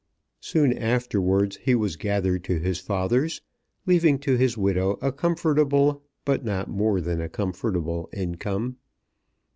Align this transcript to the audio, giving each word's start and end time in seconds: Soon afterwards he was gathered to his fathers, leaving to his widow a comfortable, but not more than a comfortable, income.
Soon 0.39 0.73
afterwards 0.75 1.57
he 1.61 1.75
was 1.75 1.95
gathered 1.95 2.43
to 2.45 2.57
his 2.57 2.79
fathers, 2.79 3.41
leaving 3.85 4.17
to 4.17 4.35
his 4.35 4.57
widow 4.57 4.97
a 4.99 5.11
comfortable, 5.11 6.01
but 6.25 6.43
not 6.43 6.67
more 6.67 6.99
than 6.99 7.21
a 7.21 7.29
comfortable, 7.29 8.09
income. 8.11 8.77